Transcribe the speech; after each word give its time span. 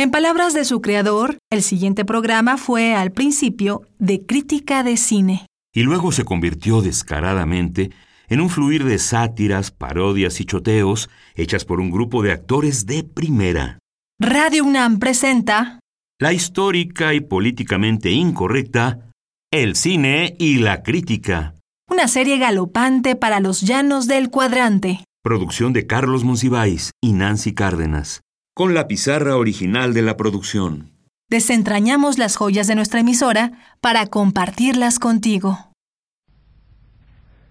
En 0.00 0.10
palabras 0.10 0.54
de 0.54 0.64
su 0.64 0.80
creador, 0.80 1.36
el 1.52 1.60
siguiente 1.60 2.06
programa 2.06 2.56
fue 2.56 2.94
al 2.94 3.12
principio 3.12 3.82
de 3.98 4.24
crítica 4.24 4.82
de 4.82 4.96
cine. 4.96 5.44
Y 5.74 5.82
luego 5.82 6.10
se 6.10 6.24
convirtió 6.24 6.80
descaradamente 6.80 7.90
en 8.28 8.40
un 8.40 8.48
fluir 8.48 8.84
de 8.84 8.98
sátiras, 8.98 9.70
parodias 9.70 10.40
y 10.40 10.46
choteos 10.46 11.10
hechas 11.34 11.66
por 11.66 11.80
un 11.80 11.90
grupo 11.90 12.22
de 12.22 12.32
actores 12.32 12.86
de 12.86 13.04
primera. 13.04 13.78
Radio 14.18 14.64
UNAM 14.64 15.00
presenta 15.00 15.80
La 16.18 16.32
histórica 16.32 17.12
y 17.12 17.20
políticamente 17.20 18.10
incorrecta 18.10 19.10
El 19.52 19.76
cine 19.76 20.34
y 20.38 20.60
la 20.60 20.82
crítica. 20.82 21.56
una 21.90 22.08
serie 22.08 22.38
galopante 22.38 23.16
para 23.16 23.40
los 23.40 23.60
llanos 23.60 24.06
del 24.06 24.30
cuadrante. 24.30 25.04
Producción 25.22 25.74
de 25.74 25.86
Carlos 25.86 26.24
Monsiváis 26.24 26.90
y 27.02 27.12
Nancy 27.12 27.52
Cárdenas. 27.52 28.22
Con 28.52 28.74
la 28.74 28.88
pizarra 28.88 29.36
original 29.36 29.94
de 29.94 30.02
la 30.02 30.16
producción. 30.16 30.90
Desentrañamos 31.30 32.18
las 32.18 32.36
joyas 32.36 32.66
de 32.66 32.74
nuestra 32.74 33.00
emisora 33.00 33.52
para 33.80 34.06
compartirlas 34.06 34.98
contigo. 34.98 35.56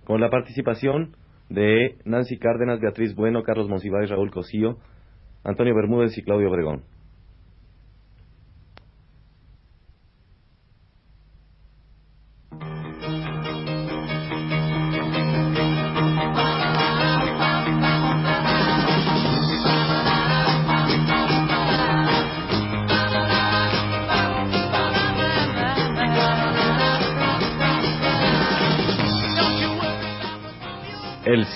Con 0.04 0.20
la 0.20 0.30
participación 0.30 1.16
de 1.50 1.98
Nancy 2.04 2.38
Cárdenas, 2.38 2.82
Beatriz 2.82 3.16
Bueno, 3.16 3.44
Carlos 3.44 3.70
Monsiváis, 3.70 4.10
Raúl 4.10 4.30
Cosío, 4.30 4.78
Antonio 5.46 5.74
Bermúdez 5.74 6.18
y 6.18 6.22
Claudio 6.22 6.50
Obregón. 6.50 6.84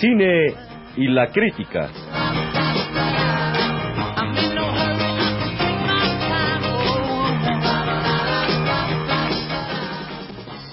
Cine 0.04 0.54
y 0.98 1.08
la 1.08 1.28
crítica. 1.28 1.90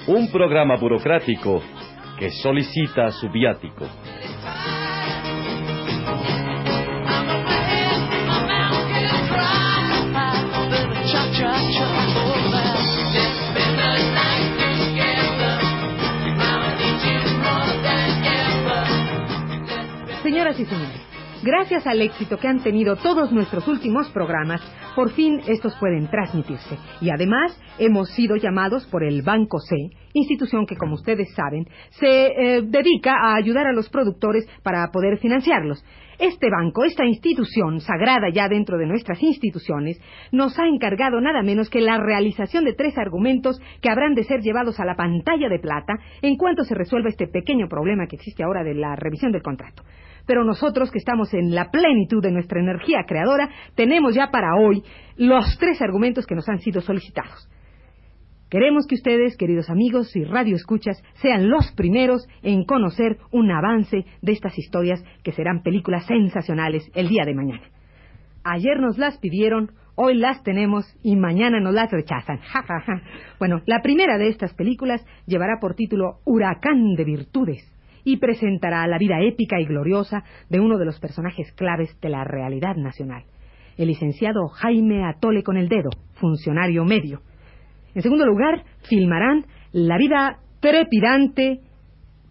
Un 0.09 0.33
programa 0.33 0.75
burocrático 0.79 1.63
que 2.19 2.31
solicita 2.43 3.13
su 3.13 3.31
viático. 3.31 3.87
Y 20.59 20.65
señores, 20.65 21.01
gracias 21.45 21.87
al 21.87 22.03
éxito 22.03 22.37
que 22.37 22.49
han 22.49 22.61
tenido 22.61 22.97
todos 22.97 23.31
nuestros 23.31 23.69
últimos 23.69 24.11
programas, 24.11 24.61
por 24.97 25.13
fin 25.13 25.41
estos 25.47 25.77
pueden 25.79 26.11
transmitirse. 26.11 26.77
Y 27.01 27.11
además 27.11 27.57
hemos 27.79 28.11
sido 28.11 28.35
llamados 28.35 28.85
por 28.87 29.05
el 29.05 29.23
Banco 29.23 29.61
C, 29.61 29.77
institución 30.13 30.67
que, 30.67 30.77
como 30.77 30.95
ustedes 30.95 31.33
saben, 31.37 31.69
se 31.91 32.27
eh, 32.27 32.63
dedica 32.63 33.15
a 33.23 33.37
ayudar 33.37 33.69
a 33.69 33.73
los 33.73 33.89
productores 33.91 34.45
para 34.65 34.91
poder 34.91 35.19
financiarlos. 35.19 35.85
Este 36.19 36.51
banco, 36.51 36.85
esta 36.85 37.07
institución, 37.07 37.81
sagrada 37.81 38.29
ya 38.29 38.49
dentro 38.49 38.77
de 38.77 38.87
nuestras 38.87 39.23
instituciones, 39.23 40.01
nos 40.33 40.59
ha 40.59 40.67
encargado 40.67 41.21
nada 41.21 41.43
menos 41.43 41.71
que 41.71 41.81
la 41.81 41.97
realización 41.97 42.65
de 42.65 42.75
tres 42.75 42.99
argumentos 42.99 43.61
que 43.81 43.89
habrán 43.89 44.15
de 44.15 44.25
ser 44.25 44.41
llevados 44.41 44.81
a 44.81 44.85
la 44.85 44.97
pantalla 44.97 45.49
de 45.49 45.61
plata 45.61 45.95
en 46.23 46.37
cuanto 46.37 46.65
se 46.65 46.75
resuelva 46.75 47.09
este 47.09 47.29
pequeño 47.29 47.69
problema 47.69 48.09
que 48.09 48.17
existe 48.17 48.43
ahora 48.43 48.65
de 48.65 48.75
la 48.75 48.97
revisión 48.97 49.31
del 49.31 49.43
contrato. 49.43 49.85
Pero 50.27 50.45
nosotros, 50.45 50.91
que 50.91 50.99
estamos 50.99 51.33
en 51.35 51.55
la 51.55 51.71
plenitud 51.71 52.23
de 52.23 52.33
nuestra 52.33 52.61
energía 52.61 53.05
creadora, 53.07 53.49
tenemos 53.75 54.15
ya 54.15 54.31
para 54.31 54.57
hoy 54.57 54.83
los 55.17 55.57
tres 55.59 55.81
argumentos 55.83 56.27
que 56.27 56.35
nos 56.35 56.49
han 56.49 56.61
sido 56.61 56.81
solicitados. 56.81 57.49
Queremos 58.51 58.89
que 58.89 58.97
ustedes, 58.97 59.37
queridos 59.37 59.71
amigos 59.71 60.15
y 60.17 60.25
radioescuchas, 60.25 61.01
sean 61.23 61.49
los 61.49 61.71
primeros 61.77 62.27
en 62.43 62.65
conocer 62.65 63.19
un 63.31 63.49
avance 63.53 64.05
de 64.23 64.33
estas 64.33 64.59
historias 64.59 65.05
que 65.23 65.31
serán 65.31 65.63
películas 65.63 66.05
sensacionales 66.07 66.91
el 66.95 67.09
día 67.09 67.23
de 67.25 67.35
mañana. 67.35 67.63
Ayer 68.43 68.81
nos 68.81 68.99
las 68.99 69.19
pidieron, 69.19 69.71
hoy 69.95 70.17
las 70.17 70.43
tenemos 70.43 70.85
y 71.05 71.15
mañana 71.15 71.61
nos 71.61 71.75
las 71.75 71.93
rechazan. 71.93 72.39
Ja, 72.53 72.63
ja, 72.63 72.81
ja. 72.81 73.03
Bueno, 73.39 73.63
la 73.67 73.83
primera 73.83 74.19
de 74.19 74.29
estas 74.29 74.53
películas 74.55 75.07
llevará 75.27 75.61
por 75.61 75.77
título 75.77 76.19
Huracán 76.25 76.95
de 76.97 77.05
Virtudes 77.05 77.80
y 78.05 78.17
presentará 78.19 78.87
la 78.87 78.99
vida 78.99 79.21
épica 79.21 79.61
y 79.61 79.67
gloriosa 79.67 80.25
de 80.49 80.61
uno 80.61 80.79
de 80.79 80.85
los 80.85 80.99
personajes 81.01 81.53
claves 81.53 81.99
de 82.01 82.09
la 82.09 82.25
realidad 82.25 82.77
nacional, 82.77 83.25
el 83.77 83.89
licenciado 83.89 84.49
Jaime 84.49 85.05
Atole 85.05 85.43
con 85.43 85.57
el 85.57 85.69
dedo, 85.69 85.91
funcionario 86.15 86.85
medio. 86.85 87.21
En 87.95 88.03
segundo 88.03 88.25
lugar, 88.25 88.65
filmarán 88.89 89.47
la 89.73 89.99
vida 89.99 90.39
trepidante, 90.61 91.61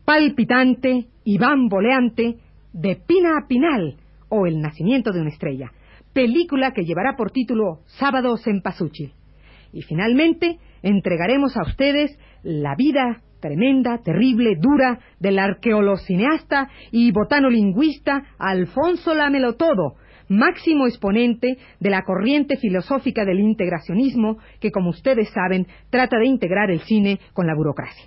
palpitante 0.05 1.07
y 1.23 1.37
bamboleante 1.37 2.37
de 2.73 2.95
Pina 2.95 3.45
Pinal 3.47 3.95
o 4.29 4.45
El 4.45 4.61
nacimiento 4.61 5.11
de 5.11 5.21
una 5.21 5.29
estrella, 5.29 5.71
película 6.13 6.71
que 6.71 6.83
llevará 6.83 7.15
por 7.15 7.31
título 7.31 7.79
Sábados 7.85 8.45
en 8.47 8.61
Pasuchi. 8.61 9.11
Y 9.73 9.81
finalmente, 9.83 10.59
entregaremos 10.81 11.55
a 11.57 11.63
ustedes 11.63 12.17
la 12.43 12.75
vida 12.75 13.21
tremenda, 13.39 13.99
terrible, 14.03 14.55
dura 14.59 14.99
del 15.19 15.39
arqueolocineasta 15.39 16.69
y 16.91 17.11
botanolingüista 17.11 18.23
Alfonso 18.37 19.13
Lamelotodo, 19.13 19.95
máximo 20.29 20.87
exponente 20.87 21.57
de 21.79 21.89
la 21.89 22.03
corriente 22.03 22.57
filosófica 22.57 23.25
del 23.25 23.39
integracionismo 23.39 24.37
que, 24.59 24.71
como 24.71 24.91
ustedes 24.91 25.29
saben, 25.29 25.67
trata 25.89 26.17
de 26.17 26.27
integrar 26.27 26.71
el 26.71 26.79
cine 26.81 27.19
con 27.33 27.47
la 27.47 27.55
burocracia. 27.55 28.05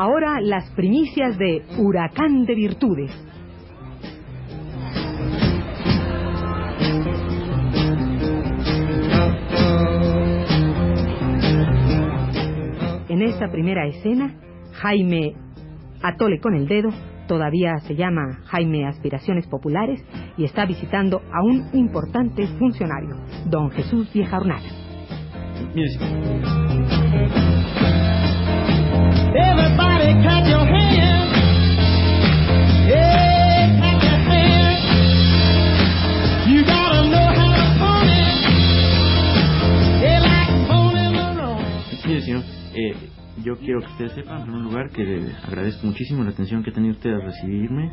Ahora 0.00 0.40
las 0.40 0.70
primicias 0.76 1.36
de 1.38 1.64
Huracán 1.76 2.44
de 2.44 2.54
Virtudes. 2.54 3.10
En 13.08 13.22
esta 13.22 13.50
primera 13.50 13.88
escena, 13.88 14.36
Jaime 14.74 15.34
Atole 16.00 16.38
con 16.38 16.54
el 16.54 16.68
dedo, 16.68 16.90
todavía 17.26 17.80
se 17.80 17.96
llama 17.96 18.38
Jaime 18.44 18.86
Aspiraciones 18.86 19.48
Populares, 19.48 20.00
y 20.36 20.44
está 20.44 20.64
visitando 20.64 21.22
a 21.32 21.42
un 21.42 21.70
importante 21.72 22.46
funcionario, 22.56 23.16
don 23.46 23.72
Jesús 23.72 24.12
Viejarnal. 24.12 24.62
Yo 43.48 43.56
quiero 43.56 43.80
que 43.80 43.86
usted 43.86 44.08
sepa, 44.08 44.36
en 44.36 44.42
primer 44.42 44.62
lugar, 44.62 44.90
que 44.90 45.02
agradezco 45.46 45.86
muchísimo 45.86 46.22
la 46.22 46.30
atención 46.30 46.62
que 46.62 46.70
ha 46.70 46.72
tenido 46.72 46.92
usted 46.92 47.10
al 47.14 47.22
recibirme, 47.22 47.90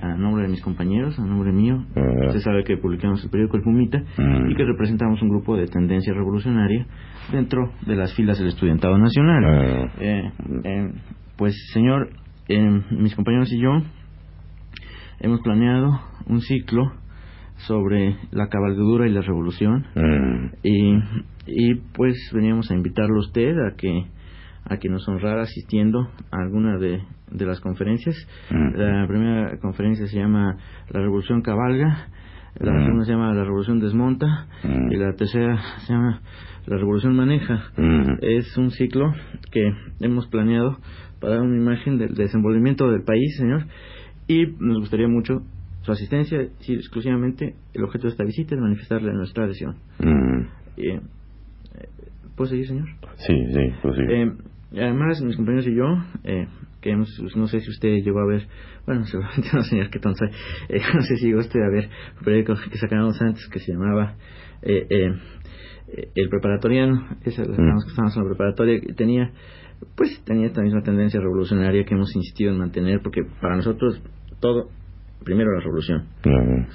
a 0.00 0.14
nombre 0.16 0.42
de 0.42 0.50
mis 0.50 0.60
compañeros, 0.60 1.18
a 1.18 1.24
nombre 1.24 1.50
mío. 1.50 1.84
Usted 2.26 2.40
sabe 2.40 2.62
que 2.64 2.76
publicamos 2.76 3.24
el 3.24 3.30
periódico 3.30 3.56
El 3.56 3.62
Pumita 3.62 4.02
y 4.48 4.54
que 4.54 4.64
representamos 4.64 5.22
un 5.22 5.30
grupo 5.30 5.56
de 5.56 5.66
tendencia 5.66 6.12
revolucionaria 6.12 6.86
dentro 7.32 7.72
de 7.86 7.96
las 7.96 8.14
filas 8.14 8.38
del 8.38 8.48
Estudiantado 8.48 8.98
Nacional. 8.98 9.90
Eh, 9.98 10.30
eh, 10.64 10.90
pues, 11.36 11.54
señor, 11.72 12.10
eh, 12.48 12.82
mis 12.90 13.14
compañeros 13.14 13.52
y 13.52 13.60
yo 13.60 13.70
hemos 15.20 15.40
planeado 15.40 16.00
un 16.26 16.40
ciclo 16.40 16.92
sobre 17.66 18.16
la 18.32 18.48
cabalgadura 18.48 19.06
y 19.06 19.12
la 19.12 19.20
revolución 19.20 19.86
Mm. 19.94 20.46
y, 20.64 20.94
y 21.46 21.74
pues 21.94 22.16
veníamos 22.34 22.70
a 22.70 22.74
invitarlo 22.74 23.16
a 23.16 23.20
usted 23.20 23.54
a 23.58 23.76
que 23.76 24.06
a 24.64 24.76
que 24.76 24.88
nos 24.88 25.06
honrara 25.08 25.42
asistiendo 25.42 26.08
a 26.30 26.36
alguna 26.40 26.78
de, 26.78 27.02
de 27.30 27.46
las 27.46 27.60
conferencias. 27.60 28.14
Mm. 28.50 28.76
La 28.76 29.06
primera 29.08 29.58
conferencia 29.58 30.06
se 30.06 30.16
llama 30.16 30.56
La 30.90 31.00
Revolución 31.00 31.42
Cabalga, 31.42 32.08
la 32.60 32.72
Mm. 32.72 32.84
segunda 32.84 33.04
se 33.04 33.12
llama 33.12 33.34
La 33.34 33.44
Revolución 33.44 33.80
Desmonta 33.80 34.46
Mm. 34.64 34.92
y 34.92 34.96
la 34.96 35.12
tercera 35.14 35.58
se 35.86 35.92
llama 35.92 36.20
La 36.66 36.76
Revolución 36.76 37.16
Maneja. 37.16 37.70
Mm. 37.76 38.18
Es 38.22 38.56
un 38.56 38.70
ciclo 38.70 39.12
que 39.50 39.72
hemos 40.00 40.26
planeado 40.28 40.78
para 41.20 41.34
dar 41.36 41.42
una 41.42 41.56
imagen 41.56 41.98
del 41.98 42.14
desenvolvimiento 42.14 42.90
del 42.90 43.02
país, 43.02 43.36
señor, 43.36 43.66
y 44.28 44.46
nos 44.58 44.78
gustaría 44.80 45.08
mucho 45.08 45.42
su 45.82 45.90
asistencia, 45.92 46.48
si 46.60 46.74
exclusivamente 46.74 47.54
el 47.74 47.84
objeto 47.84 48.04
de 48.06 48.10
esta 48.10 48.24
visita 48.24 48.54
es 48.54 48.60
manifestarle 48.60 49.12
nuestra 49.12 49.44
adhesión. 49.44 49.76
Mm. 49.98 50.42
Eh, 50.76 51.00
¿Puedo 52.36 52.48
seguir, 52.50 52.66
señor? 52.66 52.88
Sí, 53.16 53.34
sí, 53.52 53.60
pues 53.82 53.96
sí. 53.96 54.02
Eh, 54.08 54.32
además, 54.76 55.20
mis 55.22 55.36
compañeros 55.36 55.66
y 55.66 55.74
yo, 55.74 55.86
eh, 56.24 56.46
que 56.80 56.90
hemos- 56.90 57.20
no 57.36 57.46
sé 57.46 57.60
si 57.60 57.70
usted 57.70 58.02
llegó 58.02 58.20
a 58.20 58.26
ver, 58.26 58.46
bueno, 58.86 59.04
seguramente 59.06 59.50
no, 59.52 59.62
señor, 59.62 59.90
que 59.90 59.98
tonto 59.98 60.18
soy, 60.18 60.28
eh, 60.68 60.80
no 60.94 61.02
sé 61.02 61.16
si 61.16 61.26
llegó 61.26 61.40
usted 61.40 61.60
a 61.60 61.70
ver 61.70 61.88
un 62.18 62.24
periódico 62.24 62.54
que 62.70 62.78
sacábamos 62.78 63.20
antes 63.22 63.48
que 63.48 63.60
se 63.60 63.72
llamaba 63.72 64.16
eh, 64.62 64.86
eh, 64.90 65.12
eh, 65.88 66.08
El 66.14 66.28
Preparatoriano, 66.28 67.08
esa 67.24 67.44
la 67.44 67.56
sacamos 67.56 67.84
que 67.84 67.90
estábamos 67.90 68.16
en 68.16 68.22
la 68.22 68.28
preparatoria, 68.28 68.76
y 68.76 68.92
tenía, 68.94 69.30
pues 69.96 70.22
tenía 70.24 70.46
esta 70.46 70.62
misma 70.62 70.82
tendencia 70.82 71.20
revolucionaria 71.20 71.84
que 71.84 71.94
hemos 71.94 72.14
insistido 72.14 72.52
en 72.52 72.58
mantener, 72.58 73.00
porque 73.02 73.22
para 73.40 73.56
nosotros 73.56 74.00
todo, 74.40 74.70
primero 75.24 75.50
la 75.52 75.60
revolución, 75.60 76.04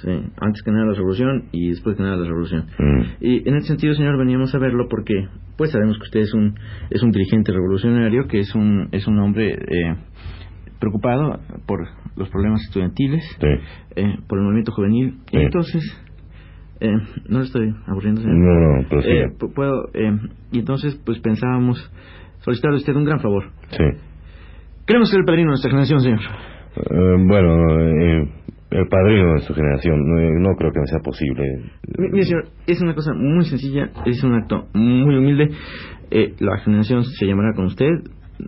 sí, 0.02 0.10
antes 0.40 0.62
que 0.62 0.70
nada 0.70 0.86
la 0.86 0.94
revolución 0.94 1.44
y 1.52 1.70
después 1.70 1.96
que 1.96 2.02
nada 2.02 2.16
la 2.16 2.26
revolución. 2.26 2.66
Y 3.20 3.48
en 3.48 3.56
ese 3.56 3.68
sentido, 3.68 3.94
señor, 3.94 4.18
veníamos 4.18 4.54
a 4.54 4.58
verlo 4.58 4.86
porque, 4.88 5.14
pues, 5.56 5.70
sabemos 5.72 5.96
que 5.98 6.04
usted 6.04 6.20
es 6.20 6.34
un 6.34 6.54
es 6.90 7.02
un 7.02 7.10
dirigente 7.10 7.52
revolucionario, 7.52 8.26
que 8.28 8.40
es 8.40 8.54
un 8.54 8.88
es 8.92 9.06
un 9.06 9.18
hombre 9.18 9.52
eh, 9.54 9.94
preocupado 10.80 11.40
por 11.66 11.80
los 12.16 12.28
problemas 12.30 12.60
estudiantiles, 12.62 13.24
Sí. 13.40 13.46
eh, 13.96 14.16
por 14.28 14.38
el 14.38 14.44
movimiento 14.44 14.72
juvenil. 14.72 15.18
Sí. 15.30 15.36
Y 15.36 15.40
entonces, 15.42 15.82
eh, 16.80 16.92
no 17.28 17.38
le 17.38 17.44
estoy 17.44 17.74
aburriendo, 17.86 18.20
señor. 18.22 18.36
No, 18.36 18.80
no, 18.82 18.88
prosiga. 18.88 19.14
Eh, 19.14 19.28
pu- 19.38 19.52
puedo, 19.54 19.88
eh, 19.94 20.12
y 20.52 20.58
entonces, 20.60 21.00
pues, 21.04 21.18
pensábamos 21.20 21.78
solicitarle 22.40 22.76
a 22.76 22.78
usted 22.78 22.94
un 22.94 23.04
gran 23.04 23.18
favor. 23.20 23.44
Sí. 23.70 23.84
Queremos 24.86 25.10
ser 25.10 25.18
el 25.20 25.24
padrino 25.26 25.46
de 25.48 25.50
nuestra 25.50 25.70
generación, 25.70 26.00
señor. 26.00 26.20
Eh, 26.76 27.16
bueno, 27.26 27.80
eh, 27.80 28.28
el 28.70 28.86
padrino 28.88 29.34
de 29.34 29.40
su 29.40 29.54
generación, 29.54 29.98
eh, 30.18 30.30
no 30.38 30.54
creo 30.56 30.70
que 30.72 30.80
sea 30.86 31.00
posible. 31.00 31.42
Mi- 31.98 32.10
Mire, 32.10 32.24
señor, 32.24 32.44
es 32.66 32.80
una 32.82 32.94
cosa 32.94 33.12
muy 33.14 33.44
sencilla, 33.44 33.90
es 34.04 34.22
un 34.22 34.34
acto 34.34 34.68
muy 34.74 35.16
humilde. 35.16 35.50
Eh, 36.10 36.34
la 36.40 36.58
generación 36.58 37.04
se 37.04 37.26
llamará 37.26 37.54
con 37.54 37.66
usted, 37.66 37.86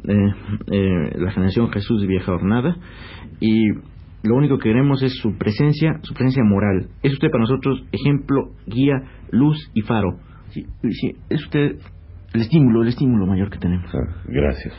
eh, 0.09 0.33
eh, 0.73 1.11
la 1.19 1.31
generación 1.33 1.71
Jesús 1.73 2.01
de 2.03 2.07
Vieja 2.07 2.33
Hornada, 2.33 2.77
y 3.41 3.69
lo 4.23 4.35
único 4.37 4.59
que 4.59 4.65
queremos 4.69 5.03
es 5.03 5.15
su 5.17 5.37
presencia, 5.39 5.99
su 6.03 6.13
presencia 6.15 6.43
moral. 6.45 6.89
Es 7.03 7.13
usted 7.15 7.31
para 7.31 7.43
nosotros 7.45 7.85
ejemplo, 7.93 8.51
guía, 8.67 9.03
luz 9.31 9.57
y 9.75 9.81
faro. 9.83 10.19
Sí, 10.51 10.65
sí, 10.91 11.13
es 11.31 11.43
usted 11.45 11.77
el 12.35 12.41
estímulo, 12.43 12.83
el 12.83 12.89
estímulo 12.89 13.27
mayor 13.27 13.51
que 13.51 13.59
tenemos. 13.59 13.91
Ah, 13.95 14.23
gracias. 14.27 14.75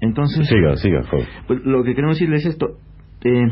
Entonces, 0.00 0.46
Siga, 0.48 0.76
siga, 0.76 1.02
joven. 1.04 1.26
pues 1.46 1.60
lo 1.64 1.82
que 1.82 1.94
queremos 1.94 2.16
decirle 2.16 2.36
es 2.36 2.46
esto. 2.46 2.78
Eh, 3.24 3.46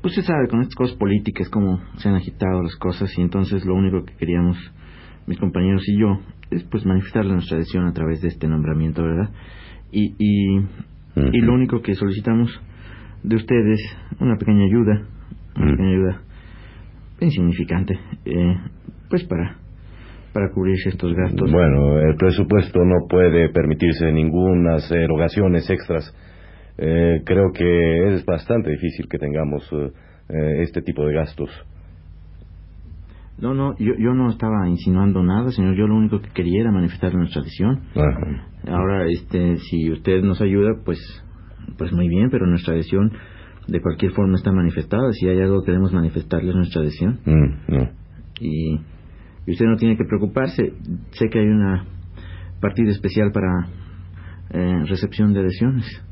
pues 0.00 0.16
usted 0.18 0.24
sabe, 0.32 0.48
con 0.48 0.60
estas 0.60 0.74
cosas 0.74 0.96
políticas, 0.96 1.48
cómo 1.48 1.80
se 1.96 2.08
han 2.08 2.16
agitado 2.16 2.62
las 2.62 2.76
cosas, 2.76 3.10
y 3.16 3.22
entonces 3.22 3.64
lo 3.64 3.74
único 3.74 4.04
que 4.04 4.14
queríamos, 4.16 4.56
mis 5.26 5.38
compañeros 5.38 5.82
y 5.88 5.98
yo, 6.00 6.18
es 6.50 6.64
pues 6.64 6.84
manifestarle 6.84 7.32
nuestra 7.32 7.56
adhesión 7.56 7.86
a 7.86 7.92
través 7.92 8.20
de 8.20 8.28
este 8.28 8.48
nombramiento, 8.48 9.02
¿verdad? 9.02 9.30
Y, 9.92 10.14
y, 10.18 10.56
y 11.16 11.40
lo 11.40 11.54
único 11.54 11.80
que 11.82 11.94
solicitamos 11.94 12.50
de 13.22 13.36
ustedes, 13.36 13.78
una 14.20 14.36
pequeña 14.36 14.64
ayuda, 14.64 15.06
una 15.56 15.66
Mm. 15.66 15.70
pequeña 15.70 15.90
ayuda 15.90 16.22
insignificante, 17.20 17.98
eh, 18.24 18.56
pues 19.08 19.24
para, 19.24 19.56
para 20.32 20.50
cubrir 20.50 20.76
estos 20.86 21.14
gastos. 21.14 21.50
Bueno, 21.50 21.98
el 21.98 22.16
presupuesto 22.16 22.84
no 22.84 23.06
puede 23.08 23.50
permitirse 23.50 24.10
ningunas 24.12 24.90
erogaciones 24.90 25.68
extras. 25.70 26.14
Eh, 26.78 27.22
creo 27.24 27.52
que 27.52 28.14
es 28.14 28.24
bastante 28.24 28.70
difícil 28.70 29.06
que 29.08 29.18
tengamos 29.18 29.62
eh, 29.72 29.92
eh, 30.28 30.62
este 30.62 30.82
tipo 30.82 31.04
de 31.06 31.14
gastos. 31.14 31.50
No, 33.38 33.54
no, 33.54 33.76
yo, 33.78 33.94
yo 33.98 34.14
no 34.14 34.30
estaba 34.30 34.68
insinuando 34.68 35.22
nada, 35.22 35.50
señor. 35.50 35.74
Yo 35.74 35.86
lo 35.86 35.96
único 35.96 36.20
que 36.20 36.30
quería 36.30 36.62
era 36.62 36.70
manifestar 36.70 37.14
nuestra. 37.14 37.42
Ajá. 37.42 38.46
Ahora, 38.68 39.06
este, 39.08 39.56
si 39.56 39.90
usted 39.90 40.22
nos 40.22 40.40
ayuda, 40.40 40.74
pues, 40.84 40.98
pues 41.76 41.92
muy 41.92 42.08
bien, 42.08 42.30
pero 42.30 42.46
nuestra 42.46 42.74
adhesión 42.74 43.12
de 43.66 43.80
cualquier 43.80 44.12
forma 44.12 44.36
está 44.36 44.52
manifestada. 44.52 45.12
Si 45.12 45.28
hay 45.28 45.40
algo 45.40 45.60
que 45.60 45.66
queremos 45.66 45.92
manifestarles 45.92 46.54
nuestra 46.54 46.82
adhesión. 46.82 47.20
Mm, 47.24 47.74
no. 47.74 47.90
Y, 48.40 48.80
y 49.46 49.52
usted 49.52 49.66
no 49.66 49.76
tiene 49.76 49.96
que 49.96 50.04
preocuparse. 50.04 50.72
Sé 51.12 51.28
que 51.28 51.40
hay 51.40 51.46
una 51.46 51.86
partida 52.60 52.90
especial 52.90 53.32
para 53.32 53.68
eh, 54.50 54.84
recepción 54.86 55.32
de 55.32 55.40
adhesiones. 55.40 56.02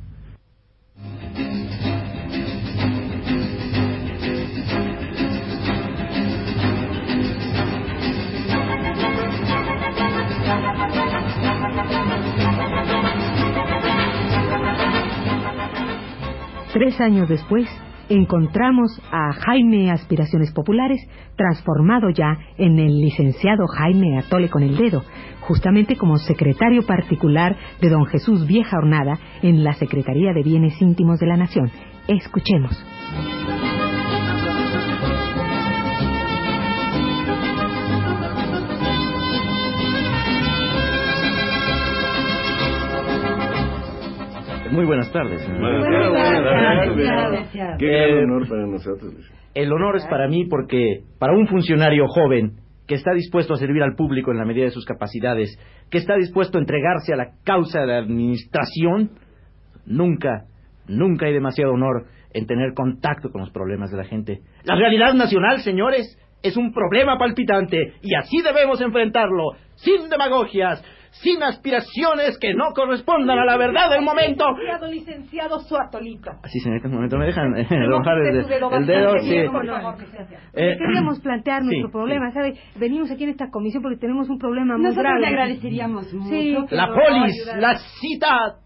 Tres 16.73 17.01
años 17.01 17.29
después, 17.29 17.69
encontramos 18.11 19.01
a 19.11 19.33
Jaime 19.33 19.91
Aspiraciones 19.91 20.53
Populares 20.53 21.01
transformado 21.37 22.11
ya 22.11 22.37
en 22.59 22.79
el 22.79 23.01
licenciado 23.01 23.67
Jaime 23.69 24.19
Atole 24.19 24.51
con 24.51 24.63
el 24.63 24.77
dedo, 24.77 25.03
justamente 25.41 25.97
como 25.97 26.19
secretario 26.19 26.83
particular 26.85 27.57
de 27.81 27.89
don 27.89 28.05
Jesús 28.07 28.47
Vieja 28.47 28.77
Hornada 28.77 29.19
en 29.43 29.65
la 29.65 29.73
Secretaría 29.75 30.33
de 30.33 30.43
Bienes 30.43 30.81
Íntimos 30.83 31.21
de 31.21 31.27
la 31.27 31.37
Nación. 31.37 31.71
Escuchemos. 32.09 32.85
Muy 44.73 44.85
buenas 44.85 45.11
tardes. 45.13 45.41
Qué 47.79 47.87
gran 47.87 48.25
honor 48.25 48.49
para 48.49 48.67
nosotros. 48.67 49.15
El 49.55 49.73
honor 49.73 49.97
es 49.97 50.07
para 50.07 50.29
mí 50.29 50.47
porque 50.47 51.03
para 51.19 51.33
un 51.33 51.49
funcionario 51.49 52.07
joven 52.07 52.59
que 52.87 52.95
está 52.95 53.13
dispuesto 53.13 53.55
a 53.55 53.57
servir 53.57 53.83
al 53.83 53.95
público 53.95 54.31
en 54.31 54.39
la 54.39 54.45
medida 54.45 54.65
de 54.65 54.71
sus 54.71 54.85
capacidades, 54.85 55.59
que 55.91 55.99
está 55.99 56.15
dispuesto 56.17 56.59
a 56.59 56.61
entregarse 56.61 57.13
a 57.13 57.17
la 57.17 57.33
causa 57.45 57.81
de 57.81 57.87
la 57.87 57.99
administración, 57.99 59.11
nunca, 59.87 60.45
nunca 60.87 61.27
hay 61.27 61.33
demasiado 61.33 61.73
honor 61.73 62.07
en 62.33 62.47
tener 62.47 62.73
contacto 62.75 63.31
con 63.31 63.41
los 63.41 63.51
problemas 63.51 63.91
de 63.91 63.97
la 63.97 64.05
gente. 64.05 64.41
La 64.65 64.77
realidad 64.77 65.15
nacional, 65.15 65.61
señores, 65.61 66.17
es 66.43 66.57
un 66.57 66.73
problema 66.73 67.19
palpitante 67.19 67.95
y 68.03 68.15
así 68.15 68.41
debemos 68.43 68.81
enfrentarlo, 68.81 69.53
sin 69.75 70.09
demagogias, 70.09 70.83
sin 71.11 71.43
aspiraciones 71.43 72.39
que 72.39 72.55
no 72.55 72.73
correspondan 72.75 73.39
a 73.39 73.45
la 73.45 73.57
verdad 73.57 73.91
del 73.91 74.03
momento. 74.03 74.45
Licenciado, 74.53 74.91
licenciado 74.91 75.61
Suatolito. 75.61 76.31
Así, 76.43 76.61
señorita, 76.61 76.89
un 76.89 76.95
momento, 76.95 77.19
me 77.19 77.27
dejan 77.27 77.57
eh, 77.57 77.67
el, 77.71 78.87
dedo 78.87 79.15
el 79.17 79.23
Sí. 79.23 79.35
Eh, 80.55 80.77
Queríamos 80.79 81.21
plantear 81.21 81.63
nuestro 81.63 81.89
sí, 81.89 81.93
problema, 81.93 82.31
¿sabe? 82.33 82.55
Venimos 82.77 83.11
aquí 83.11 83.25
en 83.25 83.31
esta 83.31 83.51
comisión 83.51 83.83
porque 83.83 83.99
tenemos 83.99 84.29
un 84.29 84.39
problema 84.39 84.77
muy 84.77 84.85
Nosotros 84.85 85.05
grave. 85.05 85.21
le 85.21 85.27
agradeceríamos 85.27 86.13
mucho. 86.15 86.29
Sí. 86.31 86.57
La 86.71 86.89
polis, 86.89 87.53
la 87.57 87.77
cita, 88.01 88.57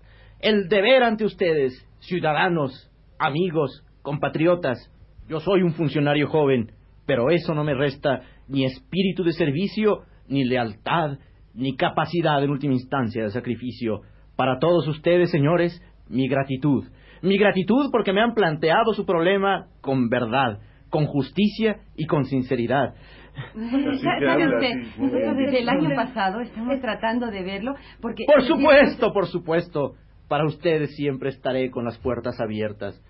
el 0.41 0.69
deber 0.69 1.03
ante 1.03 1.25
ustedes, 1.25 1.73
ciudadanos, 2.01 2.91
amigos, 3.19 3.85
compatriotas. 4.03 4.91
Yo 5.29 5.41
soy 5.41 5.63
un 5.63 5.73
funcionario 5.73 6.29
joven, 6.29 6.73
pero 7.07 7.31
eso 7.31 7.55
no 7.55 7.65
me 7.65 7.75
resta 7.75 8.21
ni 8.49 8.65
espíritu 8.65 9.25
de 9.25 9.33
servicio, 9.33 10.03
ni 10.29 10.45
lealtad, 10.45 11.19
ni 11.55 11.77
capacidad 11.77 12.43
en 12.43 12.51
última 12.51 12.75
instancia 12.75 13.23
de 13.25 13.31
sacrificio. 13.31 14.01
Para 14.37 14.59
todos 14.59 14.87
ustedes, 14.89 15.31
señores, 15.31 15.81
mi 16.09 16.29
gratitud. 16.29 16.85
Mi 17.23 17.39
gratitud 17.39 17.91
porque 17.91 18.13
me 18.13 18.21
han 18.21 18.35
planteado 18.35 18.93
su 18.93 19.07
problema 19.07 19.69
con 19.81 20.09
verdad, 20.09 20.59
con 20.91 21.07
justicia 21.07 21.79
y 21.97 22.07
con 22.07 22.25
sinceridad. 22.25 22.95
Sa- 23.35 23.99
¿Sabe 24.03 24.31
habla, 24.31 24.57
usted? 24.57 24.99
Nosotros 24.99 25.37
desde 25.37 25.61
el 25.61 25.69
año 25.69 25.91
pasado 25.97 26.41
estamos 26.41 26.81
tratando 26.81 27.27
de 27.31 27.43
verlo 27.43 27.75
porque... 28.01 28.25
Por 28.27 28.43
supuesto, 28.45 29.13
por 29.13 29.27
supuesto. 29.27 29.95
Para 30.29 30.47
ustedes 30.47 30.95
siempre 30.97 31.29
estaré 31.31 31.71
con 31.71 31.85
las 31.85 31.99
puertas 31.99 32.41
abiertas. 32.41 33.01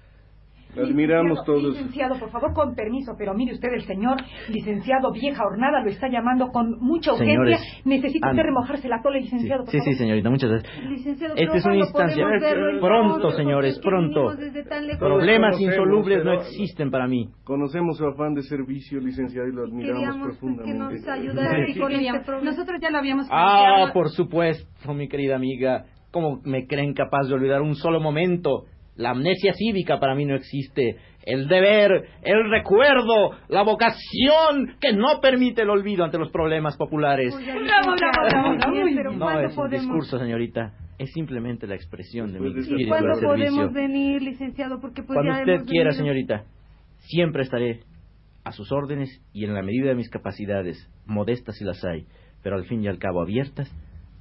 Admiramos 0.76 1.38
Licenciado, 1.38 1.44
todos. 1.44 1.74
Licenciado, 1.76 2.18
por 2.18 2.30
favor, 2.30 2.52
con 2.52 2.74
permiso, 2.74 3.12
pero 3.18 3.34
mire 3.34 3.52
usted, 3.54 3.68
el 3.74 3.82
señor 3.84 4.16
licenciado 4.48 5.12
Vieja 5.12 5.44
Hornada 5.44 5.80
lo 5.82 5.90
está 5.90 6.08
llamando 6.08 6.48
con 6.48 6.78
mucha 6.80 7.12
urgencia. 7.12 7.34
Señores, 7.34 7.82
Necesita 7.84 8.30
usted 8.30 8.42
remojarse 8.42 8.88
la 8.88 9.00
tole, 9.02 9.20
licenciado, 9.20 9.64
por 9.64 9.70
Sí, 9.72 9.78
sí, 9.78 9.84
favor. 9.84 9.98
señorita, 9.98 10.30
muchas 10.30 10.50
gracias. 10.50 10.84
Licenciado, 10.90 11.34
Esta 11.36 11.56
es 11.56 11.64
una 11.64 11.74
¿cuándo 11.74 11.84
instancia. 11.84 12.26
verlo 12.26 12.80
Pronto, 12.80 13.30
señores, 13.32 13.78
pronto. 13.80 14.32
Problemas 14.98 15.60
insolubles 15.60 16.24
no 16.24 16.32
existen 16.34 16.90
para 16.90 17.06
mí. 17.06 17.28
Conocemos 17.44 17.96
su 17.96 18.06
afán 18.06 18.34
de 18.34 18.42
servicio, 18.42 19.00
licenciado, 19.00 19.48
y 19.48 19.52
lo 19.52 19.64
admiramos 19.64 19.94
Queríamos 20.00 20.26
pues, 20.26 20.34
que 20.34 20.40
profundamente. 20.40 20.94
nos 21.00 21.08
ayudara 21.08 21.66
Sí, 21.66 21.78
con 21.80 21.92
este. 21.92 22.32
Nosotros 22.42 22.80
ya 22.80 22.90
lo 22.90 22.98
habíamos 22.98 23.26
Ah, 23.30 23.64
planteado. 23.64 23.92
por 23.92 24.08
supuesto, 24.10 24.94
mi 24.94 25.08
querida 25.08 25.36
amiga. 25.36 25.84
¿Cómo 26.10 26.40
me 26.44 26.66
creen 26.66 26.94
capaz 26.94 27.26
de 27.26 27.34
olvidar 27.34 27.60
un 27.60 27.74
solo 27.74 28.00
momento? 28.00 28.64
La 28.96 29.10
amnesia 29.10 29.52
cívica 29.54 29.98
para 29.98 30.14
mí 30.14 30.24
no 30.24 30.36
existe. 30.36 30.96
El 31.26 31.48
deber, 31.48 31.90
el 32.22 32.50
recuerdo, 32.50 33.32
la 33.48 33.62
vocación 33.62 34.76
que 34.80 34.92
no 34.92 35.20
permite 35.20 35.62
el 35.62 35.70
olvido 35.70 36.04
ante 36.04 36.18
los 36.18 36.30
problemas 36.30 36.76
populares. 36.76 37.34
Bravo, 37.34 37.46
bravo, 37.56 37.96
bravo, 37.96 37.96
licenciado, 37.96 38.56
bravo. 38.56 38.72
bien, 38.72 38.96
pero 38.96 39.12
No 39.12 39.18
¿cuándo 39.24 39.48
es 39.48 39.56
un 39.58 39.70
discurso, 39.70 40.18
señorita. 40.18 40.74
Es 40.98 41.10
simplemente 41.12 41.66
la 41.66 41.74
expresión 41.74 42.32
de 42.32 42.38
mi 42.40 42.52
de 42.52 42.58
¿Y 42.58 42.62
espíritu 42.62 42.88
cuándo 42.88 43.20
podemos 43.20 43.72
venir, 43.72 44.22
licenciado? 44.22 44.80
Porque 44.80 45.02
pues 45.02 45.16
Cuando 45.16 45.32
ya 45.32 45.38
usted 45.40 45.52
hemos 45.54 45.66
quiera, 45.66 45.90
venido. 45.90 45.98
señorita. 46.04 46.44
Siempre 46.98 47.42
estaré 47.42 47.80
a 48.44 48.52
sus 48.52 48.70
órdenes 48.70 49.08
y 49.32 49.44
en 49.44 49.54
la 49.54 49.62
medida 49.62 49.88
de 49.88 49.94
mis 49.96 50.10
capacidades, 50.10 50.88
modestas 51.06 51.56
si 51.56 51.64
las 51.64 51.82
hay, 51.84 52.06
pero 52.42 52.56
al 52.56 52.64
fin 52.66 52.82
y 52.84 52.88
al 52.88 52.98
cabo 52.98 53.22
abiertas, 53.22 53.74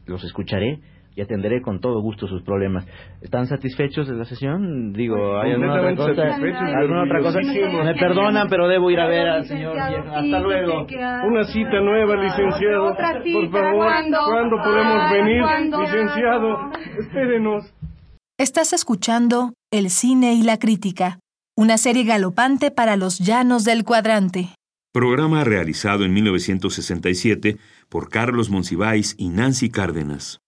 los 0.07 0.23
escucharé 0.23 0.79
y 1.15 1.21
atenderé 1.21 1.61
con 1.61 1.79
todo 1.79 2.01
gusto 2.01 2.27
sus 2.27 2.41
problemas. 2.43 2.85
¿Están 3.21 3.47
satisfechos 3.47 4.07
de 4.07 4.15
la 4.15 4.25
sesión? 4.25 4.93
Digo, 4.93 5.39
¿hay 5.39 5.51
alguna 5.51 5.73
otra 5.73 5.95
cosa? 5.95 6.21
¿Alguna 6.77 7.03
otra 7.03 7.21
cosa? 7.21 7.39
Me 7.41 7.95
perdonan, 7.95 8.47
pero 8.49 8.67
debo 8.67 8.89
ir 8.91 8.99
a 8.99 9.07
ver 9.07 9.27
al 9.27 9.45
señor. 9.45 9.77
Hasta 9.77 10.39
luego. 10.39 10.87
Una 11.27 11.43
cita 11.45 11.79
nueva, 11.81 12.15
licenciado. 12.15 12.95
Por 12.95 13.51
favor, 13.51 13.75
¿cuándo? 13.75 14.17
¿cuándo 14.25 14.57
podemos 14.63 15.11
venir? 15.11 15.43
Licenciado, 15.79 16.71
espérenos. 16.99 17.73
Estás 18.37 18.73
escuchando 18.73 19.53
El 19.71 19.89
cine 19.89 20.33
y 20.33 20.43
la 20.43 20.57
crítica, 20.57 21.19
una 21.55 21.77
serie 21.77 22.03
galopante 22.03 22.71
para 22.71 22.95
los 22.95 23.19
llanos 23.19 23.63
del 23.63 23.83
cuadrante. 23.83 24.49
Programa 24.91 25.43
realizado 25.43 26.03
en 26.03 26.13
1967 26.13 27.57
por 27.89 28.09
Carlos 28.09 28.49
Monsiváis 28.49 29.15
y 29.17 29.29
Nancy 29.29 29.69
Cárdenas. 29.69 30.39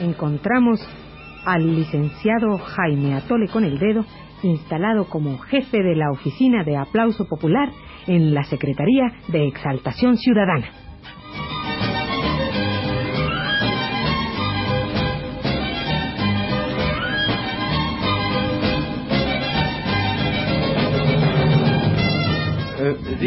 Encontramos 0.00 0.80
al 1.44 1.76
licenciado 1.76 2.58
Jaime 2.58 3.14
Atole 3.14 3.48
con 3.48 3.64
el 3.64 3.78
dedo, 3.78 4.04
instalado 4.42 5.04
como 5.08 5.38
jefe 5.38 5.82
de 5.82 5.96
la 5.96 6.10
oficina 6.10 6.64
de 6.64 6.76
aplauso 6.76 7.26
popular 7.26 7.70
en 8.06 8.34
la 8.34 8.42
Secretaría 8.44 9.12
de 9.28 9.46
Exaltación 9.46 10.16
Ciudadana. 10.16 10.89